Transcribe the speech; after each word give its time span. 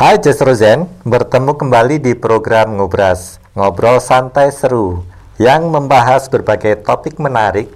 Hai 0.00 0.16
Zen, 0.56 0.88
bertemu 1.04 1.60
kembali 1.60 2.00
di 2.00 2.16
program 2.16 2.72
Ngobras, 2.80 3.36
ngobrol 3.52 4.00
santai 4.00 4.48
seru 4.48 5.04
yang 5.36 5.68
membahas 5.68 6.24
berbagai 6.32 6.80
topik 6.80 7.20
menarik 7.20 7.68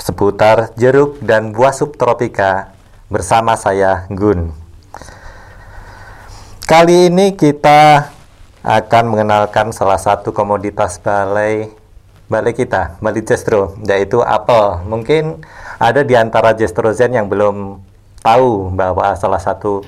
seputar 0.00 0.72
jeruk 0.80 1.20
dan 1.20 1.52
buah 1.52 1.76
subtropika 1.76 2.72
bersama 3.12 3.52
saya 3.60 4.08
Gun. 4.08 4.48
Kali 6.64 7.12
ini 7.12 7.36
kita 7.36 8.08
akan 8.64 9.12
mengenalkan 9.12 9.76
salah 9.76 10.00
satu 10.00 10.32
komoditas 10.32 10.96
balai 11.04 11.68
balai 12.32 12.56
kita, 12.56 12.96
balai 13.04 13.20
Jestro, 13.28 13.76
yaitu 13.84 14.24
apel. 14.24 14.88
Mungkin 14.88 15.44
ada 15.76 16.00
di 16.00 16.16
antara 16.16 16.56
Zen 16.96 17.12
yang 17.12 17.28
belum 17.28 17.76
tahu 18.24 18.72
bahwa 18.72 19.12
salah 19.20 19.36
satu 19.36 19.84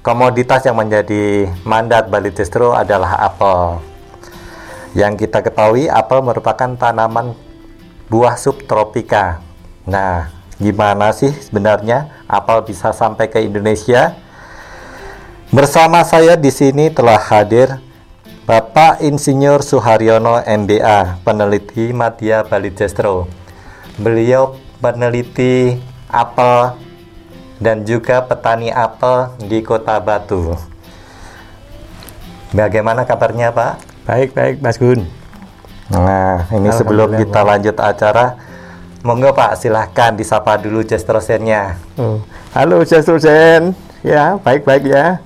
komoditas 0.00 0.64
yang 0.64 0.80
menjadi 0.80 1.48
mandat 1.64 2.08
Bali 2.08 2.32
Distro 2.32 2.72
adalah 2.72 3.20
apel. 3.20 3.80
Yang 4.96 5.26
kita 5.26 5.44
ketahui 5.44 5.86
apel 5.86 6.24
merupakan 6.24 6.72
tanaman 6.74 7.36
buah 8.10 8.34
subtropika. 8.34 9.38
Nah, 9.86 10.32
gimana 10.58 11.12
sih 11.14 11.30
sebenarnya 11.30 12.26
apel 12.26 12.64
bisa 12.66 12.90
sampai 12.90 13.30
ke 13.30 13.38
Indonesia? 13.44 14.16
Bersama 15.52 16.02
saya 16.02 16.34
di 16.34 16.50
sini 16.50 16.90
telah 16.90 17.18
hadir 17.18 17.78
Bapak 18.48 18.98
Insinyur 18.98 19.62
Suharyono 19.62 20.42
MBA, 20.42 21.22
peneliti 21.22 21.94
Madya 21.94 22.42
Bali 22.42 22.74
Distro. 22.74 23.30
Beliau 23.94 24.58
peneliti 24.82 25.78
apel 26.10 26.89
dan 27.60 27.84
juga 27.84 28.24
petani 28.24 28.72
apel 28.72 29.36
di 29.44 29.60
Kota 29.60 30.00
Batu. 30.00 30.56
Bagaimana 32.50 33.04
kabarnya 33.06 33.52
Pak? 33.52 33.72
Baik, 34.08 34.34
baik 34.34 34.56
Mas 34.58 34.80
Gun. 34.80 35.06
Nah, 35.92 36.48
ini 36.50 36.72
sebelum 36.72 37.14
kita 37.14 37.44
lanjut 37.44 37.76
acara, 37.78 38.34
monggo 39.04 39.30
Pak 39.36 39.60
silahkan 39.60 40.16
disapa 40.16 40.58
dulu 40.58 40.82
Jestrosennya. 40.82 41.78
Oh. 42.00 42.18
Halo 42.56 42.82
Jestrosen, 42.82 43.76
ya 44.02 44.40
baik-baik 44.42 44.90
ya. 44.90 45.22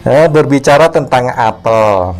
Eh, 0.00 0.26
berbicara 0.32 0.88
tentang 0.88 1.28
apel, 1.32 2.14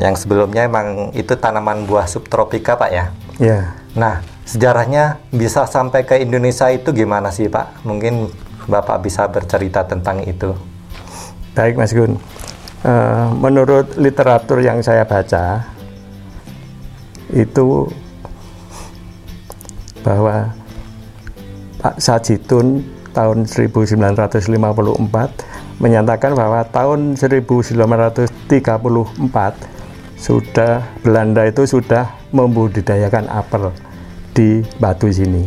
yang 0.00 0.16
sebelumnya 0.16 0.66
emang 0.66 1.12
itu 1.16 1.32
tanaman 1.36 1.84
buah 1.86 2.08
subtropika 2.08 2.76
Pak 2.76 2.90
ya? 2.90 3.04
Iya. 3.40 3.60
Nah, 3.96 4.20
sejarahnya 4.50 5.22
bisa 5.30 5.62
sampai 5.62 6.02
ke 6.02 6.18
Indonesia 6.18 6.66
itu 6.74 6.90
gimana 6.90 7.30
sih 7.30 7.46
Pak? 7.46 7.86
Mungkin 7.86 8.26
Bapak 8.66 9.06
bisa 9.06 9.30
bercerita 9.30 9.86
tentang 9.86 10.26
itu. 10.26 10.50
Baik 11.54 11.78
Mas 11.78 11.94
Gun, 11.94 12.18
uh, 12.82 13.30
menurut 13.34 13.94
literatur 13.94 14.58
yang 14.62 14.82
saya 14.82 15.06
baca 15.06 15.62
itu 17.30 17.86
bahwa 20.02 20.50
Pak 21.78 22.02
Sajitun 22.02 22.82
tahun 23.14 23.46
1954 23.46 24.50
menyatakan 25.82 26.34
bahwa 26.34 26.60
tahun 26.70 27.18
1934 27.18 28.30
sudah 30.20 30.84
Belanda 31.00 31.42
itu 31.48 31.64
sudah 31.64 32.12
membudidayakan 32.30 33.26
apel 33.32 33.72
di 34.34 34.62
batu 34.78 35.10
sini. 35.10 35.46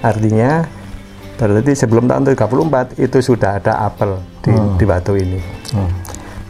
Artinya 0.00 0.64
berarti 1.40 1.72
sebelum 1.72 2.04
tahun 2.04 2.36
34 2.36 3.00
itu 3.00 3.18
sudah 3.24 3.56
ada 3.56 3.88
apel 3.88 4.20
di, 4.44 4.52
hmm. 4.52 4.76
di 4.76 4.84
batu 4.84 5.16
ini. 5.16 5.40
Hmm. 5.72 5.88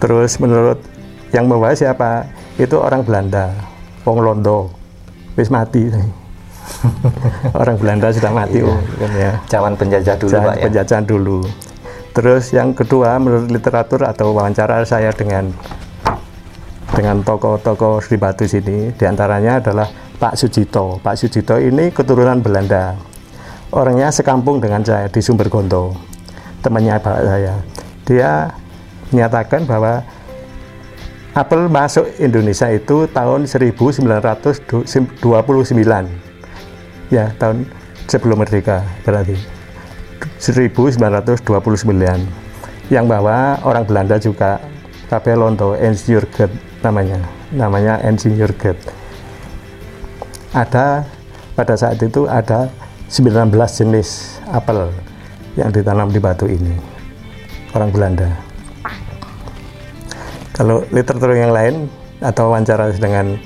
Terus 0.02 0.34
menurut 0.42 0.82
yang 1.30 1.46
membawa 1.46 1.74
siapa? 1.76 2.26
Itu 2.58 2.82
orang 2.82 3.06
Belanda, 3.06 3.54
Wong 4.02 4.18
Londo, 4.20 4.68
wis 5.38 5.48
mati. 5.48 5.88
orang 7.60 7.76
Belanda 7.78 8.10
sudah 8.10 8.30
mati, 8.34 8.62
iya, 8.62 8.76
kan 8.98 9.12
ya. 9.14 9.32
Zaman 9.46 9.72
penjajah 9.78 10.14
dulu, 10.18 10.34
Pak 10.34 10.56
ya. 10.58 10.64
Penjajahan 10.68 11.06
dulu. 11.06 11.38
Terus 12.10 12.50
yang 12.50 12.74
kedua 12.74 13.16
menurut 13.22 13.48
literatur 13.48 14.02
atau 14.02 14.34
wawancara 14.34 14.82
saya 14.82 15.14
dengan 15.14 15.54
dengan 16.90 17.22
tokoh-tokoh 17.22 18.02
di 18.02 18.18
Batu 18.18 18.50
sini, 18.50 18.90
di 18.90 19.04
antaranya 19.06 19.62
adalah 19.62 19.86
Pak 20.20 20.36
Sujito. 20.36 21.00
Pak 21.00 21.16
Sujito 21.16 21.56
ini 21.56 21.88
keturunan 21.88 22.44
Belanda. 22.44 22.92
Orangnya 23.72 24.12
sekampung 24.12 24.60
dengan 24.60 24.84
saya 24.84 25.08
di 25.08 25.24
Sumber 25.24 25.48
Gonto, 25.48 25.96
temannya 26.60 27.00
bapak 27.00 27.24
saya. 27.24 27.54
Dia 28.04 28.52
menyatakan 29.08 29.64
bahwa 29.64 30.04
apel 31.32 31.72
masuk 31.72 32.04
Indonesia 32.20 32.68
itu 32.68 33.08
tahun 33.08 33.48
1929. 33.48 34.84
Ya, 37.08 37.32
tahun 37.40 37.64
sebelum 38.04 38.44
merdeka 38.44 38.84
berarti. 39.08 39.40
1929. 40.36 41.48
Yang 42.92 43.04
bawa 43.08 43.56
orang 43.64 43.84
Belanda 43.88 44.20
juga 44.20 44.60
Kapelonto, 45.08 45.80
Ensjurget 45.80 46.52
namanya. 46.84 47.24
Namanya 47.54 48.02
Ensjurget 48.04 48.99
ada 50.50 51.06
pada 51.54 51.74
saat 51.78 52.00
itu 52.02 52.26
ada 52.26 52.70
19 53.10 53.50
jenis 53.54 54.38
apel 54.50 54.90
yang 55.58 55.70
ditanam 55.74 56.10
di 56.10 56.18
batu 56.22 56.46
ini 56.46 56.74
orang 57.74 57.90
Belanda. 57.90 58.30
Kalau 60.54 60.84
literatur 60.92 61.32
yang 61.34 61.54
lain 61.54 61.88
atau 62.20 62.52
wawancara 62.52 62.92
dengan 62.92 63.38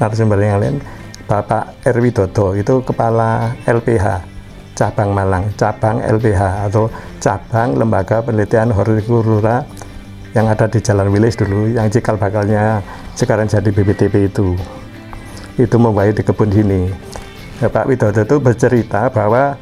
narasumber 0.00 0.40
yang 0.40 0.60
lain 0.60 0.76
Bapak 1.26 1.82
Erwi 1.84 2.14
Dodo 2.14 2.56
itu 2.56 2.80
kepala 2.86 3.52
LPH 3.68 4.24
cabang 4.76 5.10
Malang 5.12 5.52
cabang 5.60 6.00
LPH 6.00 6.70
atau 6.70 6.88
cabang 7.20 7.76
lembaga 7.76 8.22
penelitian 8.22 8.72
hortikultura 8.72 9.64
yang 10.36 10.52
ada 10.52 10.68
di 10.68 10.80
Jalan 10.84 11.08
Wilis 11.08 11.36
dulu 11.36 11.72
yang 11.72 11.88
cikal 11.88 12.20
bakalnya 12.20 12.84
sekarang 13.16 13.48
jadi 13.48 13.72
BPTP 13.72 14.28
itu 14.28 14.52
itu 15.56 15.76
membaik 15.80 16.20
di 16.20 16.22
kebun 16.24 16.52
sini. 16.52 16.92
Ya, 17.60 17.72
Pak 17.72 17.88
Widodo 17.88 18.20
itu 18.20 18.36
bercerita 18.36 19.08
bahwa 19.08 19.56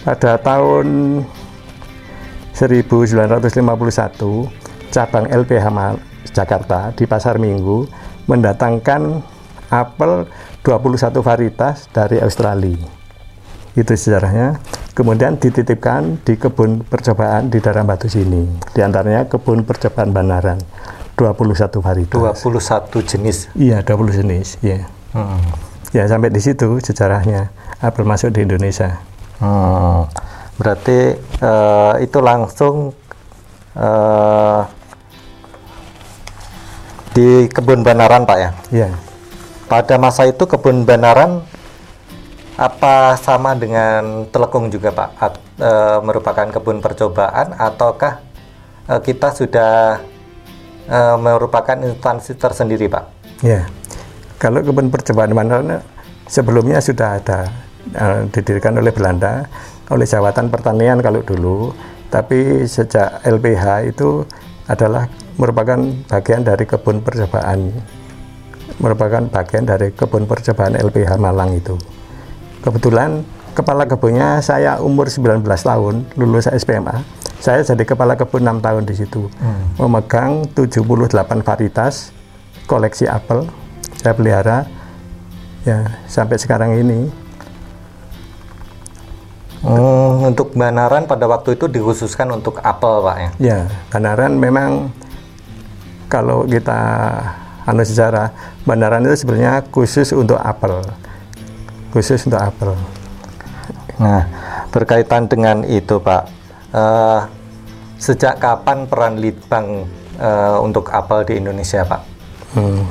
pada 0.00 0.40
tahun 0.40 1.20
1951 2.56 3.52
cabang 4.88 5.28
LPH 5.28 5.66
Jakarta 6.32 6.88
di 6.96 7.04
Pasar 7.04 7.36
Minggu 7.36 7.84
mendatangkan 8.24 9.20
apel 9.68 10.24
21 10.64 11.20
varietas 11.20 11.92
dari 11.92 12.16
Australia. 12.24 12.80
Itu 13.76 13.92
sejarahnya. 13.92 14.56
Kemudian 14.96 15.36
dititipkan 15.36 16.24
di 16.24 16.40
kebun 16.40 16.80
percobaan 16.80 17.52
di 17.52 17.60
daerah 17.60 17.84
Batu 17.84 18.08
sini. 18.08 18.48
Di 18.72 18.80
antaranya 18.80 19.28
kebun 19.28 19.68
percobaan 19.68 20.16
Banaran. 20.16 20.56
21 21.16 21.80
varietas. 21.80 22.44
21 22.44 23.00
jenis. 23.00 23.48
Iya, 23.56 23.80
20 23.80 24.20
jenis, 24.20 24.60
ya. 24.60 24.84
Hmm. 25.16 25.40
Ya, 25.96 26.04
sampai 26.04 26.28
di 26.28 26.44
situ 26.44 26.76
sejarahnya 26.76 27.48
apel 27.80 28.04
masuk 28.04 28.36
di 28.36 28.44
Indonesia. 28.44 29.00
Hmm. 29.40 30.04
Berarti 30.60 31.16
uh, 31.40 31.96
itu 32.04 32.18
langsung 32.20 32.92
uh, 33.76 34.60
di 37.16 37.48
kebun 37.48 37.80
Banaran, 37.80 38.28
Pak 38.28 38.38
ya? 38.40 38.50
Iya. 38.68 38.88
Pada 39.72 39.96
masa 39.96 40.28
itu 40.28 40.44
kebun 40.44 40.84
Banaran 40.84 41.40
apa 42.60 43.16
sama 43.20 43.56
dengan 43.56 44.28
Telekung 44.28 44.68
juga, 44.68 44.92
Pak? 44.92 45.08
At, 45.16 45.34
uh, 45.64 45.98
merupakan 46.04 46.48
kebun 46.52 46.84
percobaan 46.84 47.56
ataukah 47.56 48.20
uh, 48.88 49.00
kita 49.00 49.32
sudah 49.32 50.00
uh, 50.90 51.16
merupakan 51.18 51.76
instansi 51.78 52.34
tersendiri, 52.38 52.86
Pak. 52.90 53.04
Ya, 53.44 53.68
kalau 54.40 54.64
kebun 54.64 54.88
percobaan 54.88 55.32
mana 55.36 55.82
sebelumnya 56.26 56.80
sudah 56.80 57.20
ada 57.20 57.50
uh, 57.94 58.24
didirikan 58.30 58.76
oleh 58.78 58.90
Belanda, 58.90 59.46
oleh 59.92 60.06
Jawatan 60.06 60.50
Pertanian 60.50 60.98
kalau 61.02 61.20
dulu, 61.22 61.70
tapi 62.08 62.64
sejak 62.64 63.22
LPH 63.26 63.92
itu 63.92 64.24
adalah 64.66 65.06
merupakan 65.38 65.78
bagian 66.10 66.42
dari 66.42 66.64
kebun 66.66 67.04
percobaan, 67.04 67.70
merupakan 68.82 69.22
bagian 69.30 69.64
dari 69.68 69.92
kebun 69.94 70.26
percobaan 70.26 70.74
LPH 70.74 71.20
Malang 71.20 71.54
itu. 71.54 71.78
Kebetulan 72.64 73.22
kepala 73.54 73.86
kebunnya 73.86 74.42
saya 74.42 74.82
umur 74.82 75.06
19 75.06 75.44
tahun, 75.44 75.94
lulus 76.18 76.50
SPMA 76.50 77.25
saya 77.40 77.60
jadi 77.62 77.84
kepala 77.84 78.16
kebun 78.16 78.44
6 78.44 78.64
tahun 78.64 78.82
di 78.88 78.94
situ. 78.96 79.28
Hmm. 79.40 79.64
Memegang 79.76 80.48
78 80.56 81.44
varietas 81.44 82.10
koleksi 82.64 83.06
apel. 83.06 83.46
Saya 84.00 84.12
pelihara 84.12 84.66
ya 85.66 85.86
sampai 86.06 86.36
sekarang 86.38 86.78
ini. 86.78 87.10
Hmm, 89.66 90.30
untuk 90.30 90.54
Banaran 90.54 91.10
pada 91.10 91.26
waktu 91.26 91.58
itu 91.58 91.66
dikhususkan 91.66 92.30
untuk 92.30 92.62
apel 92.62 93.02
pak 93.02 93.16
ya? 93.18 93.30
Ya, 93.42 93.58
Banaran 93.90 94.38
memang 94.38 94.94
kalau 96.06 96.46
kita 96.46 96.78
anu 97.66 97.82
sejarah 97.82 98.30
Banaran 98.62 99.02
itu 99.10 99.26
sebenarnya 99.26 99.66
khusus 99.74 100.14
untuk 100.14 100.38
apel, 100.38 100.86
khusus 101.90 102.22
untuk 102.30 102.38
apel. 102.38 102.78
Nah, 103.98 104.22
berkaitan 104.70 105.26
dengan 105.26 105.66
itu 105.66 105.98
pak, 105.98 106.30
uh, 106.72 107.28
sejak 108.00 108.40
kapan 108.40 108.88
peran 108.88 109.20
Litbang 109.20 109.84
uh, 110.18 110.58
untuk 110.62 110.90
apel 110.90 111.24
di 111.28 111.34
Indonesia 111.38 111.84
pak? 111.84 112.02
Hmm. 112.56 112.84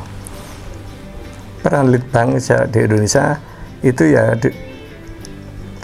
Peran 1.66 1.90
Litbang 1.90 2.38
di 2.70 2.80
Indonesia 2.80 3.42
itu 3.82 4.04
ya 4.06 4.38
di, 4.38 4.54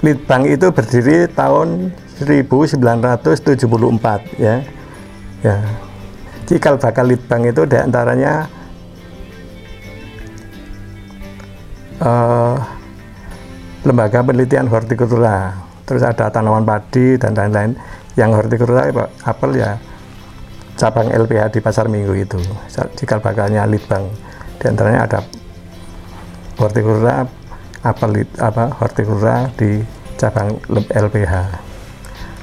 Litbang 0.02 0.50
itu 0.50 0.74
berdiri 0.74 1.30
tahun 1.30 1.94
1974 2.22 4.38
ya. 4.38 4.62
Ya. 5.42 5.58
Cikal 6.46 6.78
bakal 6.78 7.10
Litbang 7.10 7.46
itu 7.46 7.66
di 7.66 7.78
antaranya 7.78 8.46
uh, 12.02 12.58
lembaga 13.86 14.22
penelitian 14.22 14.70
hortikultura, 14.70 15.54
terus 15.92 16.08
ada 16.08 16.32
tanaman 16.32 16.64
padi 16.64 17.20
dan 17.20 17.36
lain-lain. 17.36 17.76
Yang 18.16 18.32
hortikultura 18.40 18.88
apel 19.28 19.60
ya 19.60 19.76
cabang 20.80 21.12
LPH 21.12 21.52
di 21.52 21.60
pasar 21.60 21.92
minggu 21.92 22.16
itu 22.16 22.40
cikal 22.96 23.20
bakalnya 23.20 23.68
Litbang 23.68 24.08
di 24.56 24.66
antaranya 24.72 25.04
ada 25.04 25.20
hortikultura 26.56 27.28
apa 27.84 28.06
apa 28.40 28.64
hortikultura 28.80 29.52
di 29.60 29.84
cabang 30.16 30.56
LPH. 30.88 31.34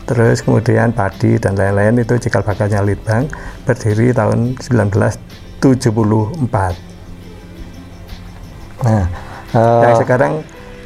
Terus 0.08 0.40
kemudian 0.44 0.92
padi 0.92 1.40
dan 1.40 1.56
lain-lain 1.56 2.04
itu 2.04 2.20
cikal 2.20 2.44
bakalnya 2.44 2.84
Litbang 2.84 3.32
berdiri 3.64 4.12
tahun 4.12 4.60
1974. 4.60 5.64
Nah, 8.78 9.04
uh, 9.52 9.82
yang 9.84 9.94
sekarang 10.00 10.32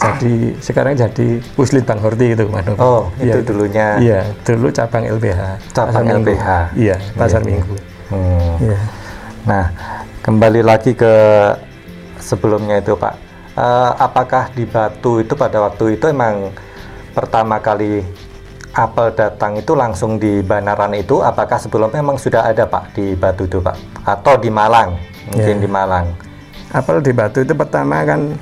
jadi 0.03 0.35
sekarang 0.59 0.93
jadi 0.99 1.29
Puslitbang 1.55 2.01
Horti 2.03 2.35
itu, 2.35 2.45
Mas 2.51 2.67
Oh, 2.77 3.07
itu 3.23 3.39
ya, 3.39 3.47
dulunya. 3.47 3.89
Iya, 4.03 4.21
dulu 4.43 4.69
cabang 4.75 5.07
LPH. 5.07 5.41
Cabang 5.71 6.05
pasar 6.05 6.19
LPH. 6.19 6.49
Minggu. 6.49 6.83
Iya, 6.83 6.97
pasar 7.15 7.41
iya. 7.41 7.49
Minggu. 7.49 7.75
Hmm. 8.11 8.55
Iya. 8.59 8.79
Nah, 9.47 9.65
kembali 10.23 10.61
lagi 10.63 10.93
ke 10.93 11.15
sebelumnya 12.19 12.83
itu, 12.83 12.99
Pak 12.99 13.33
uh, 13.57 13.93
apakah 13.99 14.53
di 14.53 14.65
Batu 14.65 15.21
itu 15.21 15.35
pada 15.37 15.61
waktu 15.61 15.97
itu 15.97 16.09
emang 16.09 16.53
pertama 17.13 17.61
kali 17.61 18.01
apel 18.73 19.13
datang 19.13 19.61
itu 19.61 19.77
langsung 19.77 20.17
di 20.17 20.41
Banaran 20.41 20.97
itu 20.97 21.21
apakah 21.21 21.61
sebelumnya 21.61 22.01
memang 22.01 22.17
sudah 22.17 22.49
ada 22.49 22.65
Pak 22.65 22.97
di 22.97 23.13
Batu 23.13 23.45
itu 23.45 23.61
Pak 23.61 23.77
atau 24.09 24.41
di 24.41 24.49
Malang 24.49 24.97
mungkin 25.29 25.57
yeah. 25.61 25.63
di 25.65 25.69
Malang 25.69 26.07
apel 26.73 27.05
di 27.05 27.13
Batu 27.13 27.45
itu 27.45 27.53
pertama 27.53 28.01
kan 28.09 28.33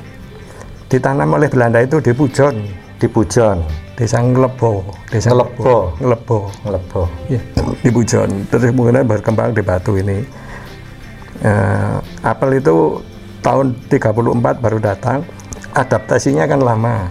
ditanam 0.91 1.39
oleh 1.39 1.47
Belanda 1.47 1.79
itu 1.79 2.03
di 2.03 2.11
Pujon 2.11 2.67
di 2.99 3.07
Pujon 3.07 3.63
desa 3.95 4.19
Ngelebo 4.19 4.83
desa 5.07 5.31
Ngelebo. 5.31 5.95
Ngelebo. 6.03 6.39
Ngelebo. 6.67 7.03
Ya, 7.31 7.41
di 7.85 7.91
Pujon. 7.95 8.29
Terus 8.51 8.75
kemudian 8.75 9.07
berkembang 9.07 9.55
di 9.55 9.63
Batu 9.63 9.95
ini. 9.97 10.25
Uh, 11.41 11.97
apel 12.21 12.61
itu 12.61 13.01
tahun 13.41 13.73
34 13.89 14.61
baru 14.61 14.79
datang. 14.81 15.25
Adaptasinya 15.73 16.45
kan 16.51 16.61
lama. 16.61 17.09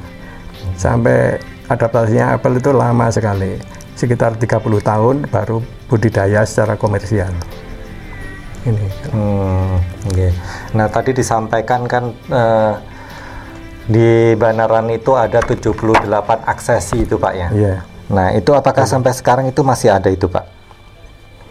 Sampai 0.75 1.39
adaptasinya 1.69 2.35
Apple 2.35 2.59
itu 2.59 2.73
lama 2.75 3.07
sekali. 3.13 3.55
Sekitar 3.95 4.35
30 4.35 4.59
tahun 4.81 5.15
baru 5.29 5.63
budidaya 5.87 6.43
secara 6.43 6.75
komersial. 6.75 7.31
Ini. 8.59 8.87
Hmm, 9.15 9.79
okay. 10.11 10.35
nah 10.75 10.91
tadi 10.91 11.15
disampaikan 11.15 11.87
kan 11.87 12.11
eh, 12.27 12.73
di 13.89 14.37
Banaran 14.37 14.85
itu 14.93 15.17
ada 15.17 15.41
78 15.41 16.05
aksesi 16.45 17.09
itu 17.09 17.17
Pak 17.17 17.33
ya? 17.33 17.49
Yeah. 17.49 17.79
nah 18.09 18.29
itu 18.33 18.53
apakah 18.53 18.85
yeah. 18.85 18.93
sampai 18.93 19.11
sekarang 19.17 19.49
itu 19.49 19.65
masih 19.65 19.89
ada 19.89 20.13
itu 20.13 20.29
Pak? 20.29 20.45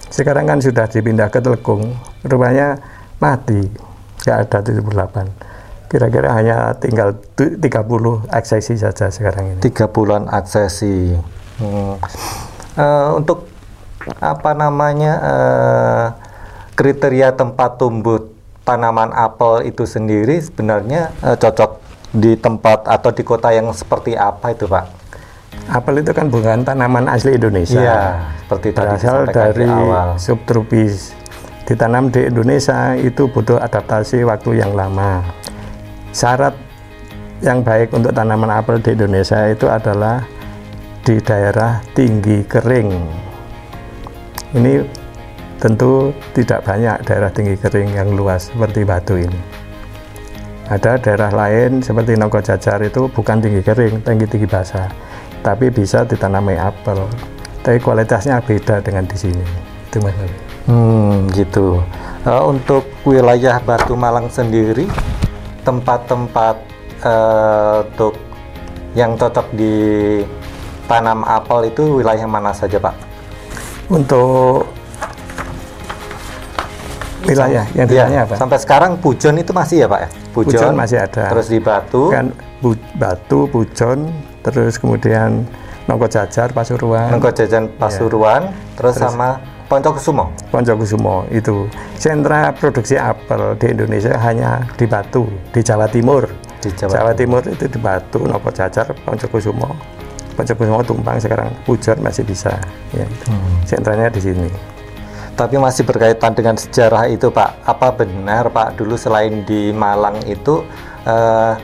Sekarang 0.08 0.46
kan 0.46 0.62
sudah 0.62 0.86
dipindah 0.86 1.28
ke 1.28 1.42
Telkung 1.42 1.98
rupanya 2.22 2.78
mati. 3.18 3.66
Nggak 4.22 4.38
ada 4.46 4.58
78 4.62 5.58
kira-kira 5.88 6.28
hanya 6.36 6.76
tinggal 6.76 7.16
30 7.34 7.64
aksesi 8.28 8.76
saja 8.76 9.08
sekarang 9.08 9.56
ini. 9.56 9.60
30an 9.64 10.28
aksesi. 10.28 11.16
Hmm. 11.58 11.98
uh, 12.78 13.18
untuk 13.18 13.50
apa 14.22 14.54
namanya 14.54 15.12
uh, 15.18 16.06
kriteria 16.78 17.34
tempat 17.34 17.82
tumbuh 17.82 18.30
tanaman 18.62 19.10
apel 19.10 19.66
itu 19.66 19.82
sendiri 19.82 20.38
sebenarnya 20.38 21.10
uh, 21.18 21.34
cocok 21.34 21.87
di 22.18 22.34
tempat 22.34 22.84
atau 22.86 23.10
di 23.14 23.22
kota 23.22 23.54
yang 23.54 23.70
seperti 23.70 24.18
apa 24.18 24.52
itu 24.52 24.66
Pak? 24.66 24.86
Apel 25.68 26.00
itu 26.00 26.12
kan 26.16 26.32
bukan 26.32 26.64
tanaman 26.64 27.06
asli 27.12 27.36
Indonesia. 27.36 27.80
Iya, 27.80 28.00
seperti 28.44 28.68
berasal 28.72 29.28
dari 29.28 29.68
subtropis 30.16 31.12
ditanam 31.68 32.08
di 32.08 32.24
Indonesia 32.24 32.96
itu 32.96 33.28
butuh 33.28 33.60
adaptasi 33.60 34.24
waktu 34.24 34.64
yang 34.64 34.72
lama. 34.72 35.20
Syarat 36.16 36.56
yang 37.44 37.60
baik 37.60 37.92
untuk 37.92 38.16
tanaman 38.16 38.48
apel 38.48 38.80
di 38.80 38.96
Indonesia 38.96 39.44
itu 39.52 39.68
adalah 39.68 40.24
di 41.04 41.20
daerah 41.20 41.84
tinggi 41.92 42.40
kering. 42.48 42.90
Ini 44.56 44.80
tentu 45.60 46.16
tidak 46.32 46.64
banyak 46.64 47.04
daerah 47.04 47.28
tinggi 47.28 47.60
kering 47.60 47.92
yang 47.92 48.16
luas 48.16 48.48
seperti 48.48 48.88
Batu 48.88 49.20
ini. 49.20 49.57
Ada 50.68 51.00
daerah 51.00 51.32
lain 51.32 51.80
seperti 51.80 52.12
Nogo 52.20 52.44
Jajar 52.44 52.76
itu 52.84 53.08
bukan 53.08 53.40
tinggi 53.40 53.64
kering, 53.64 54.04
tinggi 54.04 54.28
tinggi 54.28 54.44
basah, 54.44 54.84
tapi 55.40 55.72
bisa 55.72 56.04
ditanami 56.04 56.60
apel. 56.60 57.08
Tapi 57.64 57.80
kualitasnya 57.80 58.44
beda 58.44 58.84
dengan 58.84 59.08
di 59.08 59.16
sini. 59.16 59.44
Itu 59.88 60.04
mas. 60.04 60.12
Hmm, 60.68 61.24
gitu. 61.32 61.80
Uh, 62.28 62.52
untuk 62.52 62.84
wilayah 63.08 63.56
Batu 63.64 63.96
Malang 63.96 64.28
sendiri, 64.28 64.84
tempat-tempat 65.64 66.60
uh, 67.00 67.80
untuk 67.88 68.20
yang 68.92 69.16
cocok 69.16 69.48
di 69.56 69.72
tanam 70.84 71.24
apel 71.24 71.72
itu 71.72 72.04
wilayah 72.04 72.28
mana 72.28 72.52
saja, 72.52 72.76
Pak? 72.76 72.92
Untuk 73.88 74.68
wilayah 77.24 77.64
yang 77.72 77.88
ya, 77.88 78.28
apa? 78.28 78.36
Sampai 78.36 78.60
sekarang 78.60 79.00
Pujon 79.00 79.40
itu 79.40 79.56
masih 79.56 79.84
ya, 79.84 79.88
Pak 79.88 80.00
ya? 80.04 80.08
Pujon, 80.38 80.54
Pujon 80.54 80.74
masih 80.78 80.98
ada. 81.02 81.24
Terus 81.34 81.46
di 81.50 81.58
Batu 81.58 82.02
kan 82.14 82.30
Bu, 82.62 82.74
Batu, 82.94 83.50
Pujon, 83.50 84.10
terus 84.42 84.78
kemudian 84.78 85.46
Nongko 85.88 86.06
Jajar, 86.06 86.52
Pasuruan. 86.52 87.08
Nongko 87.10 87.30
Jajar, 87.32 87.64
Pasuruan, 87.80 88.52
ya. 88.52 88.76
terus, 88.76 88.94
terus 88.98 89.10
sama 89.10 89.40
Poncokusumo. 89.68 90.32
Poncokusumo 90.48 91.28
itu 91.28 91.68
sentra 92.00 92.56
produksi 92.56 92.96
apel 92.96 93.52
di 93.60 93.76
Indonesia 93.76 94.16
hanya 94.16 94.64
di 94.80 94.88
Batu, 94.88 95.28
di 95.52 95.60
Jawa 95.60 95.84
Timur. 95.92 96.24
Di 96.64 96.72
Jawa, 96.72 96.92
Jawa 96.96 97.12
Timur. 97.12 97.44
Timur 97.44 97.52
itu 97.52 97.64
di 97.68 97.78
Batu, 97.78 98.24
Nopo 98.24 98.48
Cacar, 98.48 98.96
Poncokusumo. 99.04 99.68
Poncokusumo 100.32 100.80
tumpang 100.80 101.20
sekarang 101.20 101.52
Pujon 101.68 102.00
masih 102.00 102.24
bisa. 102.24 102.56
Ya, 102.96 103.04
hmm. 103.04 103.68
Sentranya 103.68 104.08
di 104.08 104.20
sini. 104.24 104.77
Tapi 105.38 105.54
masih 105.54 105.86
berkaitan 105.86 106.34
dengan 106.34 106.58
sejarah 106.58 107.06
itu, 107.06 107.30
Pak. 107.30 107.62
Apa 107.62 107.94
benar, 107.94 108.50
Pak, 108.50 108.74
dulu 108.74 108.98
selain 108.98 109.46
di 109.46 109.70
Malang 109.70 110.18
itu 110.26 110.66
uh, 111.06 111.54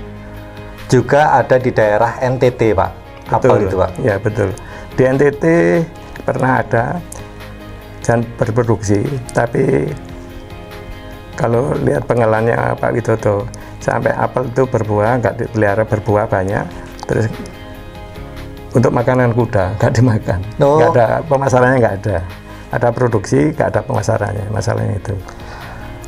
juga 0.87 1.35
ada 1.35 1.59
di 1.59 1.75
daerah 1.75 2.23
NTT, 2.23 2.71
Pak? 2.78 2.90
Betul, 3.35 3.66
itu, 3.66 3.75
Pak? 3.75 3.90
Ya, 3.99 4.14
betul. 4.23 4.54
Di 4.95 5.02
NTT 5.11 5.45
pernah 6.23 6.62
ada 6.62 7.02
dan 8.04 8.21
berproduksi 8.37 9.00
tapi 9.33 9.88
kalau 11.35 11.73
lihat 11.83 12.04
pengalamannya 12.04 12.76
Pak 12.76 12.90
Widodo 12.93 13.49
sampai 13.81 14.12
apel 14.12 14.49
itu 14.49 14.69
berbuah 14.69 15.21
nggak 15.25 15.35
dipelihara 15.40 15.85
berbuah 15.88 16.28
banyak 16.28 16.64
terus 17.09 17.26
untuk 18.76 18.93
makanan 18.93 19.33
kuda 19.33 19.76
nggak 19.81 19.93
dimakan 19.97 20.40
oh. 20.61 20.76
nggak 20.81 20.90
ada 20.97 21.07
pemasarannya 21.25 21.78
nggak 21.81 21.97
ada 22.04 22.19
ada 22.76 22.88
produksi 22.90 23.54
nggak 23.54 23.69
ada 23.71 23.81
pemasarannya 23.87 24.47
masalahnya 24.50 24.97
itu 24.99 25.14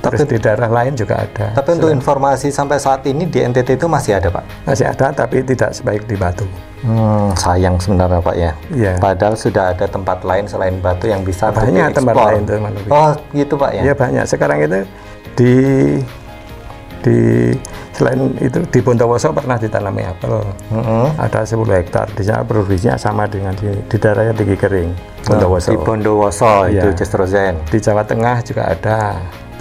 Terus 0.06 0.23
tapi, 0.23 0.32
di 0.32 0.38
daerah 0.38 0.70
lain 0.70 0.92
juga 0.94 1.26
ada. 1.26 1.50
Tapi 1.56 1.68
untuk 1.80 1.90
informasi 1.90 2.54
sampai 2.54 2.78
saat 2.78 3.02
ini 3.11 3.26
di 3.26 3.42
NTT 3.42 3.75
itu 3.75 3.87
masih 3.90 4.14
ada, 4.14 4.30
Pak? 4.30 4.44
Masih 4.62 4.87
ada, 4.87 5.11
tapi 5.11 5.42
tidak 5.42 5.75
sebaik 5.75 6.06
di 6.06 6.14
Batu. 6.14 6.46
Hmm, 6.87 7.35
sayang 7.35 7.75
sebenarnya, 7.82 8.23
Pak 8.23 8.37
ya. 8.38 8.52
Iya. 8.70 8.92
Padahal 9.02 9.35
sudah 9.35 9.75
ada 9.75 9.87
tempat 9.90 10.23
lain 10.23 10.46
selain 10.46 10.78
Batu 10.78 11.11
yang 11.11 11.26
bisa 11.26 11.50
banyak 11.50 11.90
tempat 11.90 12.14
lain 12.14 12.46
tuh, 12.46 12.62
Oh, 12.92 13.11
gitu, 13.35 13.58
Pak 13.58 13.70
ya. 13.75 13.82
Iya 13.90 13.94
banyak. 13.99 14.25
Sekarang 14.30 14.62
itu 14.62 14.87
di 15.35 15.54
di 17.02 17.18
selain 17.94 18.35
itu 18.42 18.58
di 18.66 18.80
Bondowoso 18.82 19.30
pernah 19.30 19.56
ditanami 19.56 20.02
apel 20.04 20.42
Mm-mm. 20.75 21.16
ada 21.16 21.46
10 21.46 21.64
hektar 21.70 22.11
di 22.12 22.26
sana 22.26 22.42
produksinya 22.42 22.99
sama 22.99 23.25
dengan 23.30 23.54
di, 23.56 23.73
di 23.73 23.96
daerahnya 23.96 24.35
tinggi 24.35 24.56
kering 24.58 24.90
Bondowoso 25.26 25.68
Di 25.68 25.76
Bondowoso 25.76 26.50
itu 26.66 26.87
Iya. 26.87 26.95
Jestrozen. 26.95 27.54
di 27.66 27.78
Jawa 27.78 28.02
Tengah 28.02 28.37
juga 28.40 28.62
ada 28.68 28.99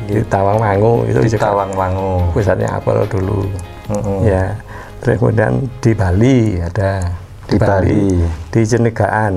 di 0.05 0.21
Tawangmangu 0.21 1.05
itu 1.05 1.19
Di 1.19 1.29
juga 1.31 1.49
Tawangmangu. 1.49 2.29
pusatnya 2.31 2.69
apel 2.71 3.03
dulu 3.05 3.49
Mm-mm. 3.87 4.21
ya 4.23 4.53
terus 4.99 5.17
kemudian 5.17 5.51
di 5.77 5.91
Bali 5.91 6.37
ada 6.57 7.09
Di 7.45 7.57
Bali. 7.57 8.21
di 8.49 8.61
Cenegaan 8.61 9.33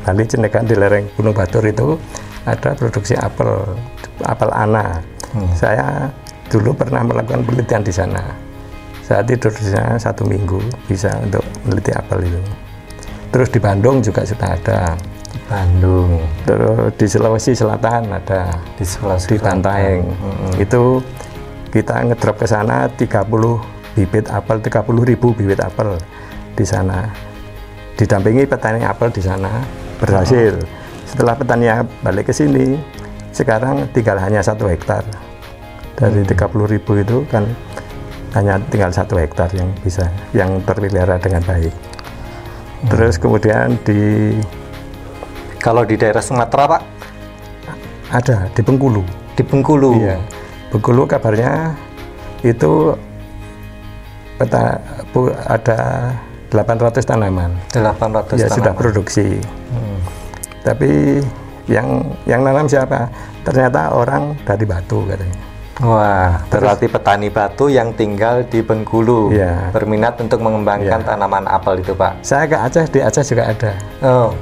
Bali 0.00 0.22
Cenegaan 0.24 0.64
di 0.64 0.74
lereng 0.74 1.04
Gunung 1.14 1.32
Batur 1.32 1.64
itu 1.64 1.96
ada 2.42 2.72
produksi 2.72 3.12
apel 3.14 3.60
apel 4.22 4.50
ana 4.50 5.00
Hmm. 5.30 5.46
saya 5.54 6.10
dulu 6.48 6.74
pernah 6.74 7.00
melakukan 7.00 7.46
penelitian 7.46 7.80
di 7.80 7.94
sana 7.94 8.34
saya 9.00 9.22
tidur 9.22 9.48
di 9.48 9.62
sana 9.64 9.94
satu 9.94 10.26
minggu 10.26 10.58
bisa 10.84 11.06
untuk 11.20 11.38
meneliti 11.62 11.94
apel 11.94 12.26
itu 12.26 12.42
terus 13.30 13.46
di 13.46 13.56
Bandung 13.56 14.02
juga 14.02 14.26
sudah 14.26 14.50
ada 14.52 14.98
Bandung. 15.50 16.22
terus 16.46 16.94
di 16.94 17.06
Sulawesi 17.10 17.58
Selatan 17.58 18.06
ada 18.06 18.54
Di 18.78 18.86
Sulawesi 18.86 19.34
di 19.34 19.36
Bantaeng. 19.42 20.06
Mm-mm. 20.06 20.62
itu 20.62 21.02
kita 21.74 22.06
ngedrop 22.06 22.38
ke 22.38 22.46
sana 22.46 22.86
30 22.86 23.26
bibit 23.98 24.30
apel 24.30 24.62
30 24.62 25.10
ribu 25.10 25.34
bibit 25.34 25.58
apel 25.58 25.98
di 26.54 26.62
sana. 26.62 27.10
Didampingi 27.98 28.46
petani 28.46 28.86
apel 28.86 29.10
di 29.10 29.22
sana 29.22 29.58
berhasil. 29.98 30.54
Setelah 31.02 31.34
petani 31.34 31.66
balik 32.06 32.30
ke 32.30 32.34
sini 32.34 32.78
sekarang 33.34 33.90
tinggal 33.90 34.22
hanya 34.22 34.42
satu 34.46 34.70
hektar. 34.70 35.02
Dari 35.98 36.22
30 36.22 36.72
ribu 36.78 36.92
itu 36.94 37.26
kan 37.26 37.44
hanya 38.38 38.62
tinggal 38.70 38.94
satu 38.94 39.18
hektar 39.18 39.50
yang 39.58 39.68
bisa 39.82 40.06
yang 40.30 40.62
terpelihara 40.62 41.18
dengan 41.18 41.42
baik. 41.42 41.74
Terus 42.88 43.18
kemudian 43.18 43.76
di 43.84 44.32
Kalau 45.60 45.84
di 45.84 45.94
daerah 45.94 46.24
Sumatera 46.24 46.64
Pak, 46.66 46.82
ada 48.10 48.48
di 48.50 48.60
Bengkulu 48.60 49.04
di 49.34 49.42
Bengkulu. 49.42 49.92
Iya. 49.96 50.16
Bengkulu 50.68 51.02
kabarnya 51.04 51.72
itu 52.40 52.92
peta, 54.36 54.76
bu- 55.12 55.32
ada 55.46 56.10
800 56.48 57.00
tanaman. 57.02 57.50
800 57.70 58.36
ya 58.36 58.48
sudah 58.48 58.72
tanaman. 58.72 58.76
produksi. 58.76 59.38
Hmm. 59.70 59.98
Tapi 60.60 61.20
yang 61.64 62.04
yang 62.24 62.40
nanam 62.42 62.66
siapa? 62.66 63.08
Ternyata 63.40 63.94
orang 63.94 64.36
dari 64.42 64.64
Batu 64.64 65.06
katanya. 65.06 65.40
Wah, 65.80 66.44
berarti 66.52 66.92
petani 66.92 67.32
batu 67.32 67.72
yang 67.72 67.96
tinggal 67.96 68.44
di 68.44 68.60
Bengkulu 68.60 69.32
Iya. 69.32 69.72
berminat 69.72 70.20
untuk 70.20 70.44
mengembangkan 70.44 71.00
Iya. 71.00 71.08
tanaman 71.08 71.48
apel 71.48 71.80
itu, 71.80 71.96
Pak. 71.96 72.20
Saya 72.20 72.44
ke 72.44 72.52
Aceh, 72.52 72.84
di 72.92 73.00
Aceh 73.00 73.24
juga 73.24 73.48
ada. 73.48 73.72
Oh, 74.04 74.36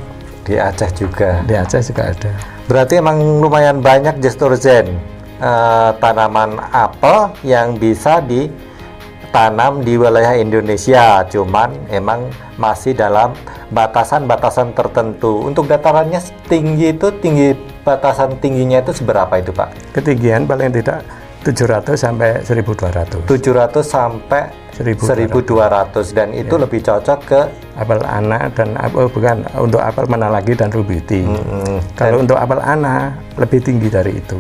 di 0.49 0.57
Aceh 0.57 0.91
juga. 0.97 1.45
Di 1.45 1.53
Aceh 1.53 1.93
juga 1.93 2.09
ada. 2.09 2.33
Berarti 2.65 2.97
emang 2.97 3.21
lumayan 3.45 3.85
banyak 3.85 4.25
Jesturzen 4.25 4.97
eh, 5.37 5.91
tanaman 6.01 6.57
apel 6.73 7.37
yang 7.45 7.77
bisa 7.77 8.25
ditanam 8.25 9.85
di 9.85 10.01
wilayah 10.01 10.33
Indonesia. 10.41 11.21
Cuman 11.29 11.77
emang 11.93 12.33
masih 12.57 12.97
dalam 12.97 13.37
batasan-batasan 13.69 14.73
tertentu. 14.73 15.45
Untuk 15.45 15.69
datarannya 15.69 16.25
tinggi 16.49 16.97
itu 16.97 17.13
tinggi 17.21 17.53
batasan 17.85 18.41
tingginya 18.41 18.81
itu 18.81 18.97
seberapa 18.97 19.37
itu, 19.37 19.53
Pak? 19.53 19.93
Ketinggian 19.93 20.49
paling 20.49 20.73
tidak 20.73 21.05
700 21.49 21.97
sampai 21.97 22.45
1200. 22.45 23.25
700 23.25 23.81
sampai 23.81 24.43
1200. 24.77 25.33
1200 25.33 26.13
dan 26.13 26.29
itu 26.31 26.55
lebih 26.55 26.85
cocok 26.85 27.19
ke 27.25 27.41
Apel 27.75 28.03
anak 28.03 28.53
dan 28.53 28.75
apel 28.75 29.07
bukan 29.07 29.47
untuk 29.57 29.79
apel 29.79 30.05
manalagi 30.05 30.53
dan 30.53 30.69
rubiti. 30.69 31.23
mm, 31.23 31.95
Kalau 31.95 32.21
untuk 32.21 32.35
apel 32.35 32.59
ana 32.59 33.15
lebih 33.39 33.63
tinggi 33.63 33.87
dari 33.87 34.19
itu. 34.19 34.37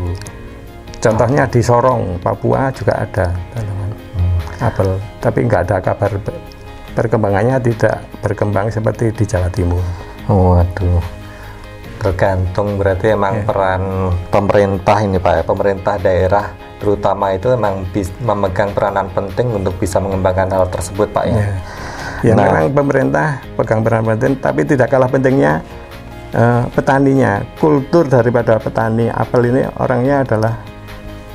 Contohnya 0.99 1.47
di 1.47 1.62
Sorong, 1.62 2.19
Papua 2.19 2.75
juga 2.75 2.99
ada 2.99 3.31
tanaman 3.55 3.91
apel, 4.59 4.99
tapi 5.23 5.47
nggak 5.47 5.62
ada 5.65 5.77
kabar 5.79 6.11
pe- 6.19 6.43
perkembangannya 6.93 7.62
tidak 7.62 8.03
berkembang 8.19 8.67
seperti 8.69 9.15
di 9.15 9.23
Jawa 9.23 9.47
Timur. 9.49 9.83
Waduh. 10.27 10.99
Tergantung 11.99 12.75
berarti 12.75 13.11
emang 13.11 13.43
Iya. 13.43 13.47
peran 13.47 13.83
pemerintah 14.31 14.99
ini 14.99 15.19
Pak 15.19 15.33
ya, 15.33 15.43
pemerintah 15.43 15.95
daerah 15.97 16.47
terutama 16.79 17.35
itu 17.35 17.51
emang 17.51 17.83
bis- 17.91 18.15
memegang 18.23 18.71
peranan 18.73 19.11
penting 19.11 19.51
untuk 19.51 19.75
bisa 19.77 19.99
mengembangkan 19.99 20.51
hal 20.51 20.67
tersebut 20.71 21.11
Pak 21.11 21.25
ya. 21.27 21.35
Ya, 21.35 21.47
ya 22.23 22.33
Nah. 22.35 22.45
memang 22.51 22.65
pemerintah 22.75 23.43
pegang 23.55 23.83
peran 23.83 24.03
penting, 24.07 24.39
tapi 24.39 24.63
tidak 24.67 24.91
kalah 24.91 25.11
pentingnya 25.11 25.63
eh, 26.35 26.63
petaninya. 26.75 27.43
Kultur 27.59 28.07
daripada 28.07 28.61
petani 28.61 29.11
apel 29.11 29.51
ini 29.51 29.63
orangnya 29.81 30.23
adalah 30.23 30.55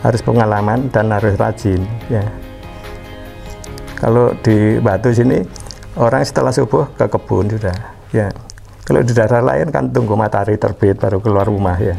harus 0.03 0.19
pengalaman 0.19 0.91
dan 0.91 1.09
harus 1.11 1.39
rajin. 1.39 1.81
Ya. 2.11 2.27
Kalau 3.97 4.35
di 4.43 4.77
Batu 4.83 5.15
sini 5.15 5.39
orang 5.95 6.27
setelah 6.27 6.51
subuh 6.51 6.91
ke 6.93 7.07
kebun 7.07 7.47
sudah. 7.55 7.75
Ya. 8.11 8.27
Kalau 8.83 8.99
di 8.99 9.15
daerah 9.15 9.39
lain 9.39 9.71
kan 9.71 9.87
tunggu 9.87 10.19
matahari 10.19 10.59
terbit 10.59 10.99
baru 10.99 11.23
keluar 11.23 11.47
rumah 11.47 11.79
ya. 11.79 11.95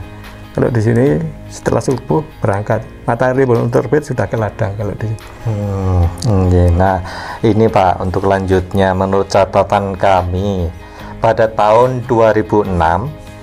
Kalau 0.54 0.70
di 0.70 0.78
sini 0.78 1.18
setelah 1.50 1.82
subuh 1.82 2.22
berangkat 2.38 2.86
matahari 3.02 3.42
belum 3.42 3.74
terbit 3.74 4.06
sudah 4.06 4.30
ke 4.30 4.38
ladang 4.38 4.70
kalau 4.78 4.94
di 4.94 5.10
Hmm, 5.42 6.06
iya. 6.46 6.70
Nah, 6.70 6.96
ini 7.42 7.66
Pak 7.66 7.98
untuk 7.98 8.30
lanjutnya 8.30 8.94
menurut 8.94 9.26
catatan 9.26 9.98
kami 9.98 10.70
pada 11.18 11.50
tahun 11.50 12.06
2006 12.06 12.70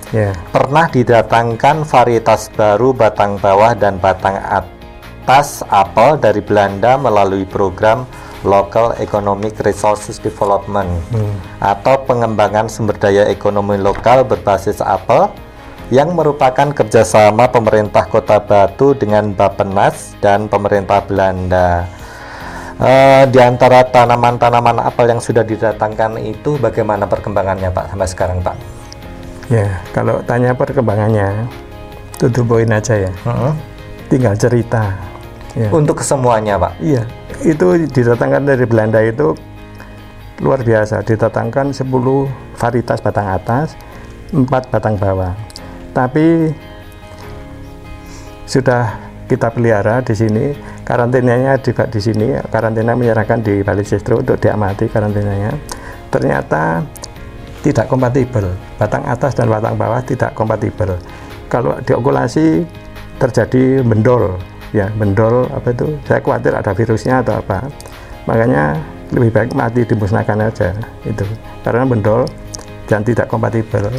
ya 0.08 0.32
pernah 0.52 0.88
didatangkan 0.88 1.84
varietas 1.84 2.48
baru 2.56 2.96
batang 2.96 3.36
bawah 3.36 3.76
dan 3.76 4.00
batang 4.00 4.40
atas 4.48 5.60
apel 5.68 6.16
dari 6.16 6.40
Belanda 6.40 6.96
melalui 6.96 7.44
program 7.44 8.08
Local 8.42 8.96
Economic 8.98 9.60
Resources 9.62 10.16
Development 10.16 10.88
Hmm. 11.12 11.36
atau 11.60 12.00
pengembangan 12.08 12.72
sumber 12.72 12.96
daya 12.96 13.28
ekonomi 13.28 13.76
lokal 13.76 14.24
berbasis 14.24 14.80
apel 14.80 15.28
yang 15.92 16.16
merupakan 16.16 16.72
kerjasama 16.72 17.52
pemerintah 17.52 18.08
Kota 18.08 18.40
Batu 18.40 18.96
dengan 18.96 19.36
Bappenas 19.36 20.16
dan 20.24 20.48
pemerintah 20.48 21.04
Belanda. 21.04 21.84
Eh, 22.80 23.28
di 23.28 23.36
antara 23.36 23.84
tanaman-tanaman 23.84 24.80
apel 24.80 25.12
yang 25.12 25.20
sudah 25.20 25.44
didatangkan 25.44 26.16
itu 26.24 26.56
bagaimana 26.56 27.04
perkembangannya 27.04 27.68
Pak 27.68 27.92
sampai 27.92 28.08
sekarang 28.08 28.38
Pak? 28.40 28.56
Ya, 29.52 29.68
kalau 29.92 30.24
tanya 30.24 30.56
perkembangannya, 30.56 31.44
tutup 32.16 32.48
poin 32.48 32.72
aja 32.72 32.96
ya. 32.96 33.12
Tinggal 34.08 34.32
cerita. 34.40 34.96
Ya. 35.52 35.68
Untuk 35.68 36.00
kesemuanya 36.00 36.56
Pak. 36.56 36.72
Iya, 36.80 37.04
itu 37.44 37.84
didatangkan 37.92 38.48
dari 38.48 38.64
Belanda 38.64 39.04
itu 39.04 39.36
luar 40.40 40.64
biasa. 40.64 41.04
Didatangkan 41.04 41.76
10 41.76 41.84
varietas 42.56 43.04
batang 43.04 43.28
atas, 43.28 43.76
4 44.32 44.72
batang 44.72 44.96
bawah. 44.96 45.51
Tapi 45.92 46.48
sudah 48.48 48.96
kita 49.28 49.48
pelihara 49.52 50.04
di 50.04 50.12
sini, 50.12 50.52
karantinanya 50.84 51.56
juga 51.60 51.88
di 51.88 52.00
sini. 52.00 52.36
Karantina 52.52 52.92
menyerahkan 52.92 53.40
di 53.40 53.64
Bali 53.64 53.84
Sestro 53.84 54.20
untuk 54.20 54.36
diamati 54.36 54.88
karantinanya. 54.88 55.52
Ternyata 56.12 56.84
tidak 57.64 57.86
kompatibel. 57.88 58.52
Batang 58.76 59.06
atas 59.06 59.32
dan 59.32 59.48
batang 59.48 59.78
bawah 59.78 60.02
tidak 60.04 60.36
kompatibel. 60.36 60.98
Kalau 61.48 61.78
diokulasi 61.84 62.66
terjadi 63.16 63.80
mendol, 63.86 64.36
ya 64.74 64.90
mendol 64.98 65.46
apa 65.52 65.70
itu? 65.70 65.96
Saya 66.04 66.20
khawatir 66.20 66.52
ada 66.52 66.72
virusnya 66.74 67.22
atau 67.22 67.38
apa. 67.38 67.68
Makanya 68.26 68.76
lebih 69.12 69.30
baik 69.30 69.52
mati 69.52 69.84
dimusnahkan 69.84 70.40
aja 70.48 70.72
itu 71.04 71.24
karena 71.60 71.84
mendol 71.84 72.24
dan 72.88 73.04
tidak 73.04 73.28
kompatibel. 73.28 73.92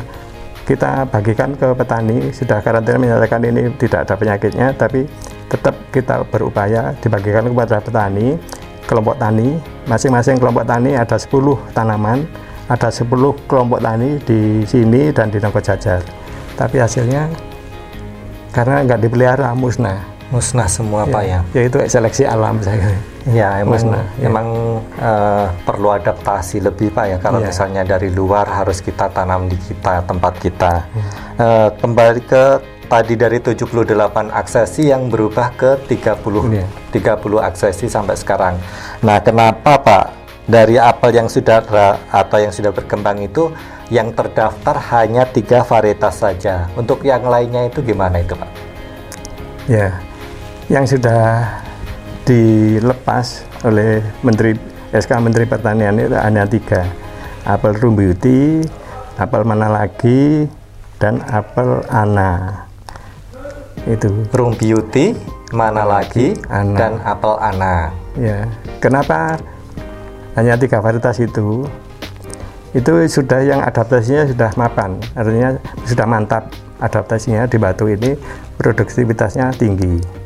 Kita 0.63 1.03
bagikan 1.11 1.59
ke 1.59 1.75
petani 1.75 2.31
sudah 2.31 2.63
karantina 2.63 2.95
menyatakan 2.95 3.43
ini 3.43 3.67
tidak 3.75 4.07
ada 4.07 4.15
penyakitnya, 4.15 4.71
tapi 4.79 5.03
tetap 5.51 5.75
kita 5.91 6.23
berupaya 6.31 6.95
dibagikan 7.03 7.51
kepada 7.51 7.83
petani 7.83 8.39
kelompok 8.87 9.19
tani. 9.19 9.59
Masing-masing 9.83 10.39
kelompok 10.39 10.63
tani 10.63 10.95
ada 10.95 11.19
10 11.19 11.27
tanaman 11.75 12.23
ada 12.71 12.87
10 12.87 13.11
kelompok 13.43 13.83
tani 13.83 14.15
di 14.23 14.63
sini 14.63 15.11
dan 15.11 15.27
di 15.27 15.37
Nongko 15.39 15.59
Jajar 15.59 15.99
tapi 16.55 16.79
hasilnya 16.79 17.27
karena 18.53 18.85
nggak 18.85 18.99
dipelihara 19.03 19.51
musnah 19.57 20.12
Musnah 20.33 20.65
semua 20.65 21.05
Pak 21.05 21.23
ya. 21.23 21.39
yaitu 21.53 21.77
seleksi 21.85 22.25
alam 22.25 22.57
saya. 22.57 22.89
Ya 23.29 23.61
emang 23.61 23.77
Musnah, 23.77 24.03
ya. 24.17 24.25
emang 24.27 24.47
eh, 24.97 25.45
perlu 25.61 25.93
adaptasi 25.93 26.57
lebih 26.59 26.89
Pak 26.89 27.05
ya 27.05 27.17
kalau 27.21 27.37
Iya. 27.39 27.53
misalnya 27.53 27.81
dari 27.85 28.09
luar 28.09 28.49
harus 28.49 28.81
kita 28.81 29.13
tanam 29.13 29.45
di 29.45 29.55
kita 29.55 30.01
tempat 30.09 30.33
kita. 30.41 30.73
Hmm. 30.89 31.03
Eh, 31.37 31.69
kembali 31.77 32.21
ke 32.25 32.43
tadi 32.89 33.13
dari 33.13 33.37
78 33.39 34.33
aksesi 34.33 34.89
yang 34.89 35.07
berubah 35.07 35.53
ke 35.53 35.71
30 35.85 36.49
Iya. 36.49 36.65
30 36.89 37.39
aksesi 37.39 37.85
sampai 37.85 38.17
sekarang. 38.17 38.57
Nah, 39.05 39.21
kenapa 39.21 39.77
Pak 39.79 40.05
dari 40.43 40.75
apel 40.75 41.15
yang 41.15 41.31
sudah 41.31 41.63
atau 42.11 42.37
yang 42.41 42.51
sudah 42.51 42.75
berkembang 42.75 43.23
itu 43.23 43.53
yang 43.87 44.11
terdaftar 44.11 44.75
hanya 44.91 45.23
tiga 45.23 45.63
varietas 45.63 46.19
saja. 46.19 46.67
Untuk 46.75 47.05
yang 47.05 47.23
lainnya 47.23 47.69
itu 47.71 47.79
gimana 47.79 48.19
itu 48.19 48.35
Pak? 48.35 48.51
Ya, 49.63 49.95
yang 50.73 50.89
sudah 50.89 51.53
dilepas 52.25 53.45
oleh 53.61 54.01
Menteri 54.25 54.57
SK 54.89 55.21
Menteri 55.21 55.45
Pertanian 55.45 55.93
itu 56.01 56.17
hanya 56.17 56.49
tiga, 56.49 56.89
apel 57.45 57.77
rumbuti, 57.77 58.65
apel 59.21 59.45
mana 59.45 59.69
lagi, 59.69 60.49
dan 60.97 61.21
apel 61.29 61.85
ana. 61.93 62.65
Itu. 63.85 64.09
Room 64.33 64.57
Beauty, 64.57 65.13
mana 65.53 65.85
lagi, 65.85 66.33
Ana. 66.49 66.73
dan 66.73 66.93
apel 67.05 67.35
Ana. 67.37 67.93
Ya, 68.17 68.49
kenapa 68.81 69.37
hanya 70.33 70.57
tiga 70.57 70.81
varietas 70.81 71.21
itu? 71.21 71.69
Itu 72.73 72.97
sudah 73.05 73.45
yang 73.45 73.61
adaptasinya 73.61 74.25
sudah 74.25 74.49
mapan, 74.57 74.97
artinya 75.13 75.53
sudah 75.85 76.09
mantap 76.09 76.49
adaptasinya 76.81 77.45
di 77.45 77.61
batu 77.61 77.85
ini 77.85 78.17
produktivitasnya 78.57 79.53
tinggi. 79.53 80.22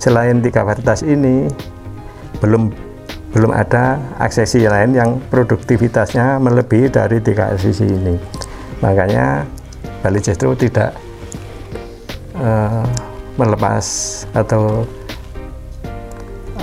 Selain 0.00 0.40
tiga 0.40 0.64
varietas 0.64 1.04
ini, 1.04 1.44
belum 2.40 2.72
belum 3.36 3.52
ada 3.52 4.00
aksesi 4.18 4.64
lain 4.66 4.96
yang 4.96 5.20
produktivitasnya 5.28 6.40
melebihi 6.40 6.88
dari 6.88 7.20
tiga 7.20 7.52
aksesi 7.52 7.86
ini. 7.86 8.16
Makanya 8.80 9.44
Bali 10.00 10.18
Jestro 10.24 10.56
tidak 10.56 10.96
eh, 12.34 12.84
melepas 13.36 13.84
atau 14.32 14.88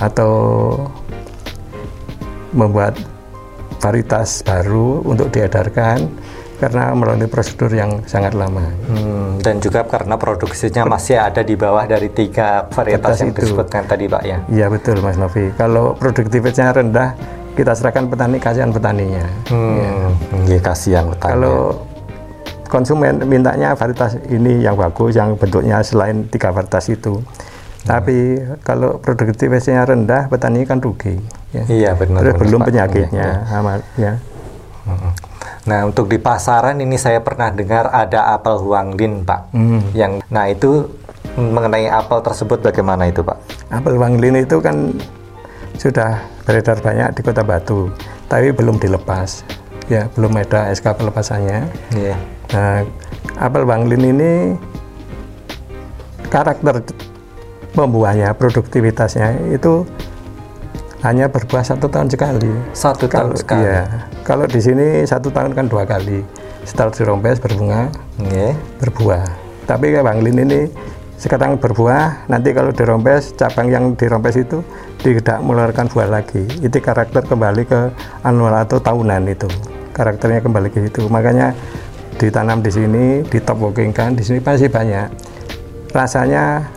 atau 0.02 0.34
membuat 2.58 2.98
varietas 3.78 4.42
baru 4.42 5.06
untuk 5.06 5.30
diedarkan 5.30 6.10
karena 6.58 6.90
melalui 6.92 7.30
prosedur 7.30 7.70
yang 7.70 8.02
sangat 8.06 8.34
lama. 8.34 8.66
Hmm, 8.90 9.38
dan 9.40 9.62
juga 9.62 9.86
karena 9.86 10.18
produksinya 10.18 10.90
masih 10.90 11.22
ada 11.22 11.42
di 11.42 11.54
bawah 11.54 11.86
dari 11.86 12.10
tiga 12.10 12.66
varietas 12.68 13.22
yang 13.22 13.30
itu. 13.30 13.46
disebutkan 13.46 13.86
tadi 13.86 14.10
Pak 14.10 14.24
ya. 14.26 14.38
Iya 14.50 14.66
betul 14.68 14.98
Mas 15.00 15.16
Novi. 15.16 15.54
Kalau 15.54 15.94
produktivitasnya 15.94 16.74
rendah, 16.74 17.14
kita 17.54 17.78
serahkan 17.78 18.10
petani 18.10 18.38
kasihan 18.38 18.74
petaninya. 18.74 19.26
Hmm, 19.54 20.18
iya 20.46 20.58
kasihan 20.58 21.06
petani. 21.08 21.32
Kalau 21.38 21.58
konsumen 22.68 23.22
mintanya 23.24 23.78
varietas 23.78 24.18
ini 24.26 24.60
yang 24.60 24.74
bagus, 24.74 25.14
yang 25.14 25.38
bentuknya 25.38 25.80
selain 25.82 26.26
tiga 26.26 26.50
varietas 26.50 26.90
itu. 26.90 27.22
Tapi 27.86 28.42
kalau 28.68 29.00
produktivitasnya 29.00 29.86
rendah, 29.86 30.28
petani 30.28 30.66
kan 30.66 30.82
rugi. 30.82 31.22
ya. 31.54 31.64
Iya 31.70 31.92
benar. 31.96 32.20
Terus 32.20 32.34
benar, 32.34 32.44
belum 32.44 32.60
Pak. 32.60 32.68
penyakitnya, 32.68 33.28
Iya, 33.30 33.46
iya. 33.48 33.58
amat 33.62 33.82
ya. 33.96 34.14
Nah, 35.68 35.84
untuk 35.84 36.08
di 36.08 36.16
pasaran 36.16 36.80
ini 36.80 36.96
saya 36.96 37.20
pernah 37.20 37.52
dengar 37.52 37.92
ada 37.92 38.32
apel 38.32 38.56
Huanglin, 38.64 39.28
Pak. 39.28 39.52
Hmm. 39.52 39.84
Yang 39.92 40.24
nah 40.32 40.48
itu 40.48 40.88
mengenai 41.38 41.92
apel 41.92 42.24
tersebut 42.24 42.64
bagaimana 42.64 43.06
itu, 43.12 43.22
Pak? 43.22 43.38
Apel 43.70 44.00
Wanglin 44.00 44.42
itu 44.42 44.58
kan 44.58 44.96
sudah 45.78 46.24
beredar 46.48 46.82
banyak 46.82 47.14
di 47.14 47.22
Kota 47.22 47.46
Batu, 47.46 47.94
tapi 48.26 48.50
belum 48.50 48.82
dilepas. 48.82 49.46
Ya, 49.88 50.10
belum 50.18 50.34
ada 50.36 50.74
SK 50.74 50.98
pelepasannya. 50.98 51.70
Iya. 51.94 52.16
Nah, 52.56 52.82
apel 53.38 53.64
Wanglin 53.68 54.04
ini 54.18 54.32
karakter 56.28 56.84
pembuahnya, 57.78 58.34
produktivitasnya 58.34 59.54
itu 59.54 59.86
hanya 61.06 61.30
berbuah 61.30 61.62
satu 61.62 61.86
tahun 61.86 62.10
sekali. 62.10 62.50
Satu 62.74 63.06
tahun 63.06 63.38
Kalau 63.38 63.40
sekali. 63.40 63.64
iya, 63.64 63.86
kalau 64.28 64.44
di 64.44 64.60
sini 64.60 65.08
satu 65.08 65.32
tahun 65.32 65.56
kan 65.56 65.72
dua 65.72 65.88
kali. 65.88 66.20
Setelah 66.68 66.92
dirompes 66.92 67.40
berbunga, 67.40 67.88
Iya. 68.20 68.52
berbuah. 68.84 69.24
Tapi 69.64 69.96
kayak 69.96 70.04
Wanglin 70.04 70.44
ini 70.44 70.68
sekarang 71.16 71.56
berbuah, 71.56 72.28
nanti 72.28 72.52
kalau 72.52 72.76
dirompes, 72.76 73.32
cabang 73.40 73.72
yang 73.72 73.96
dirompes 73.96 74.36
itu 74.36 74.60
tidak 75.00 75.40
mengeluarkan 75.40 75.88
buah 75.88 76.12
lagi. 76.12 76.44
Itu 76.60 76.84
karakter 76.84 77.24
kembali 77.24 77.64
ke 77.64 77.96
anual 78.28 78.52
atau 78.68 78.84
tahunan 78.84 79.32
itu. 79.32 79.48
Karakternya 79.96 80.44
kembali 80.44 80.76
ke 80.76 80.92
itu. 80.92 81.08
Makanya 81.08 81.56
ditanam 82.20 82.60
di 82.60 82.70
sini, 82.70 83.24
di 83.24 83.40
top 83.40 83.64
walking 83.64 83.96
kan, 83.96 84.12
di 84.12 84.28
sini 84.28 84.44
pasti 84.44 84.68
banyak. 84.68 85.08
Rasanya 85.96 86.68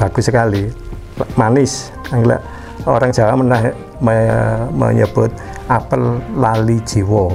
bagus 0.00 0.32
sekali, 0.32 0.64
manis. 1.36 1.92
Orang 2.88 3.12
Jawa 3.12 3.36
menah- 3.36 3.91
me- 4.02 4.66
menyebut 4.74 5.30
apel 5.66 6.02
lali 6.34 6.82
jiwo, 6.82 7.30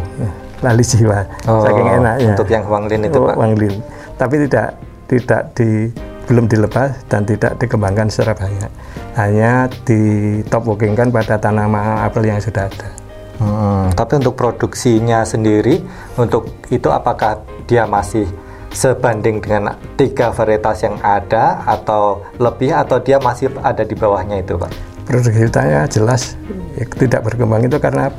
lali 0.59 0.83
jiwa, 0.83 1.23
Oh, 1.47 1.63
saking 1.63 1.87
enaknya. 1.97 2.35
untuk 2.35 2.47
yang 2.47 2.63
Huanglin 2.67 3.01
itu, 3.01 3.17
Oh, 3.17 3.25
Pak. 3.25 3.35
Wanglin. 3.39 3.75
Tapi 4.13 4.35
tidak 4.45 4.75
tidak 5.07 5.41
di 5.55 5.87
belum 6.27 6.45
dilepas 6.45 7.07
dan 7.07 7.23
tidak 7.23 7.55
dikembangkan 7.55 8.11
secara 8.11 8.35
banyak. 8.35 8.67
Hanya 9.15 9.71
di 9.87 10.01
top 10.43 10.67
walking 10.67 10.91
kan 10.91 11.07
pada 11.07 11.39
tanaman 11.39 12.03
apel 12.03 12.27
yang 12.27 12.37
sudah 12.37 12.67
ada. 12.67 12.89
Hmm, 13.37 13.87
tapi 13.93 14.17
untuk 14.17 14.35
produksinya 14.35 15.23
sendiri, 15.23 15.79
untuk 16.15 16.51
itu 16.67 16.89
apakah 16.89 17.37
dia 17.63 17.87
masih 17.87 18.25
sebanding 18.67 19.39
dengan 19.39 19.77
tiga 19.95 20.29
varietas 20.29 20.83
yang 20.83 20.97
ada 20.99 21.63
atau 21.63 22.25
lebih 22.35 22.75
atau 22.75 22.99
dia 22.99 23.17
masih 23.17 23.47
ada 23.61 23.81
di 23.81 23.93
bawahnya 23.93 24.41
itu, 24.41 24.57
Pak? 24.57 24.96
Produktivitasnya 25.07 25.87
jelas 25.87 26.35
ya, 26.75 26.83
tidak 26.83 27.21
berkembang 27.23 27.63
itu 27.63 27.79
karena 27.79 28.11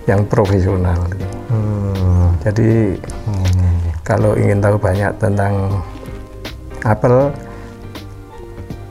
yang 0.03 0.27
profesional. 0.27 0.99
Hmm. 1.47 2.35
Jadi 2.43 2.99
kalau 4.03 4.35
ingin 4.35 4.59
tahu 4.59 4.75
banyak 4.79 5.11
tentang 5.19 5.83
apel, 6.83 7.31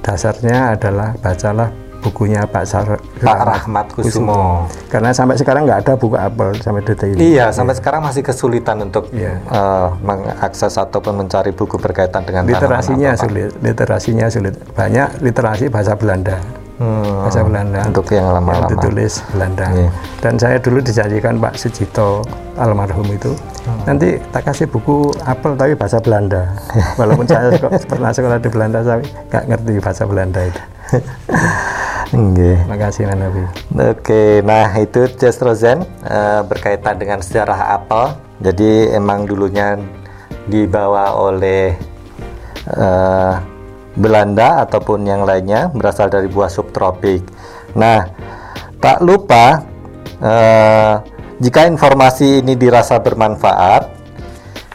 dasarnya 0.05 0.77
adalah 0.77 1.17
bacalah 1.21 1.69
bukunya 2.05 2.47
Pak 2.47 2.65
Sar 2.69 2.87
Pak 3.19 3.41
Rahmat 3.43 3.87
Kusumo. 3.97 4.71
Karena 4.87 5.11
sampai 5.11 5.35
sekarang 5.35 5.67
nggak 5.67 5.81
ada 5.89 5.93
buku 5.99 6.15
apel 6.15 6.55
sampai 6.63 6.85
detik 6.87 7.19
ini. 7.19 7.35
Iya, 7.35 7.51
sampai 7.51 7.75
sekarang 7.75 8.05
masih 8.07 8.23
kesulitan 8.23 8.79
untuk 8.87 9.11
Iya. 9.11 9.43
eh, 9.43 9.89
mengakses 10.07 10.79
ataupun 10.79 11.27
mencari 11.27 11.51
buku 11.51 11.81
berkaitan 11.81 12.23
dengan 12.23 12.47
Literasinya 12.47 13.17
Pak. 13.17 13.21
sulit, 13.27 13.51
literasinya 13.59 14.27
sulit. 14.31 14.55
Banyak 14.77 15.19
literasi 15.25 15.67
bahasa 15.67 15.99
Belanda. 15.99 16.39
Hmm. 16.77 17.25
bahasa 17.25 17.41
Belanda 17.41 17.81
Untuk 17.89 18.05
yang 18.13 18.21
yang 18.21 18.37
lama-lama. 18.37 18.69
ditulis 18.69 19.25
Belanda 19.33 19.65
Iya. 19.73 19.89
dan 20.21 20.35
saya 20.37 20.57
dulu 20.61 20.79
dijanjikan 20.79 21.41
Pak 21.41 21.57
Sujito 21.57 22.21
almarhum 22.55 23.09
itu 23.09 23.33
Hmm. 23.65 23.83
nanti 23.83 24.21
tak 24.31 24.47
kasih 24.47 24.69
buku 24.69 25.09
apel 25.25 25.57
tapi 25.57 25.73
bahasa 25.73 25.99
Belanda 25.99 26.53
walaupun 27.01 27.25
saya 27.25 27.57
pernah 27.83 28.13
sekolah 28.13 28.39
di 28.39 28.49
Belanda 28.49 28.79
saya 28.81 29.01
nggak 29.03 29.45
ngerti 29.49 29.73
bahasa 29.81 30.03
Belanda 30.05 30.41
itu 30.45 30.61
makasih 32.69 33.09
Mas 33.09 33.19
Nabi 33.19 33.43
Oke, 33.75 34.41
nah 34.41 34.71
itu 34.77 35.11
Jestrozen 35.11 35.83
eh, 36.03 36.41
berkaitan 36.45 36.97
dengan 36.97 37.19
sejarah 37.19 37.75
apel. 37.75 38.15
Jadi 38.39 38.93
emang 38.93 39.25
dulunya 39.25 39.75
dibawa 40.47 41.13
oleh 41.13 41.75
eh, 42.69 43.35
Belanda 43.97 44.63
ataupun 44.63 45.09
yang 45.09 45.25
lainnya 45.25 45.73
berasal 45.73 46.13
dari 46.13 46.29
buah 46.29 46.53
subtropik. 46.53 47.25
Nah, 47.75 48.05
tak 48.79 49.01
lupa 49.01 49.65
eh, 50.21 50.95
jika 51.41 51.69
informasi 51.69 52.45
ini 52.45 52.57
dirasa 52.57 53.01
bermanfaat, 53.01 53.93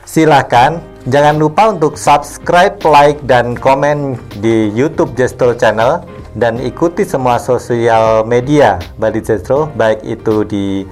silakan 0.05 0.81
jangan 1.09 1.37
lupa 1.37 1.73
untuk 1.73 1.97
subscribe, 1.97 2.77
like, 2.85 3.21
dan 3.25 3.57
komen 3.57 4.17
di 4.41 4.69
YouTube 4.73 5.13
Jestro 5.17 5.53
Channel 5.53 6.01
dan 6.37 6.57
ikuti 6.61 7.03
semua 7.03 7.41
sosial 7.41 8.23
media 8.23 8.79
Bali 8.95 9.19
Jestro 9.19 9.67
baik 9.75 9.99
itu 10.05 10.47
di 10.47 10.87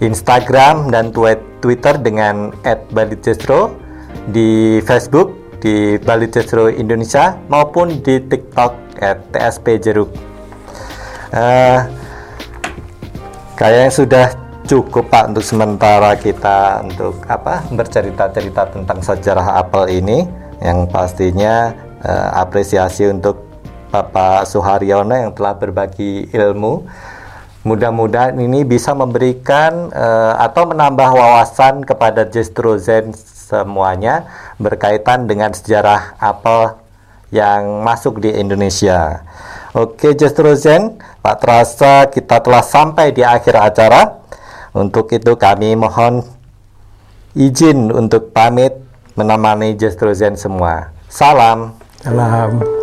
Instagram 0.00 0.88
dan 0.88 1.12
Twitter 1.60 1.94
dengan 2.00 2.56
@balitjestro, 2.64 3.76
di 4.32 4.80
Facebook 4.84 5.39
di 5.60 6.00
Bali 6.00 6.26
Jestro 6.32 6.72
Indonesia 6.72 7.36
maupun 7.46 8.00
di 8.00 8.18
TikTok 8.18 8.96
@tspjeruk. 9.30 10.10
Eh, 11.30 12.00
Kayaknya 13.60 13.92
sudah 13.92 14.26
cukup 14.64 15.12
Pak 15.12 15.36
untuk 15.36 15.44
sementara 15.44 16.16
kita 16.16 16.80
untuk 16.80 17.20
apa 17.28 17.60
bercerita-cerita 17.68 18.72
tentang 18.72 19.04
sejarah 19.04 19.60
apel 19.60 20.00
ini 20.00 20.24
yang 20.64 20.88
pastinya 20.88 21.68
eh, 22.00 22.28
apresiasi 22.40 23.12
untuk 23.12 23.36
Bapak 23.92 24.48
Suharyono 24.48 25.12
yang 25.12 25.36
telah 25.36 25.60
berbagi 25.60 26.32
ilmu. 26.32 26.88
Mudah-mudahan 27.68 28.40
ini 28.40 28.64
bisa 28.64 28.96
memberikan 28.96 29.92
eh, 29.92 30.32
atau 30.40 30.64
menambah 30.64 31.20
wawasan 31.20 31.84
kepada 31.84 32.24
Jestrozen 32.32 33.12
semuanya 33.50 34.30
berkaitan 34.62 35.26
dengan 35.26 35.50
sejarah 35.50 36.14
apel 36.22 36.78
yang 37.34 37.82
masuk 37.82 38.22
di 38.22 38.30
Indonesia. 38.30 39.26
Oke, 39.74 40.14
Jestrozen, 40.14 41.02
Pak 41.22 41.36
terasa 41.42 42.06
kita 42.10 42.38
telah 42.42 42.62
sampai 42.62 43.10
di 43.10 43.26
akhir 43.26 43.54
acara. 43.58 44.22
Untuk 44.70 45.10
itu 45.10 45.34
kami 45.34 45.74
mohon 45.74 46.22
izin 47.34 47.90
untuk 47.90 48.30
pamit 48.30 48.78
menemani 49.18 49.74
Jestrozen 49.74 50.38
semua. 50.38 50.94
Salam. 51.10 51.74
salam 52.02 52.79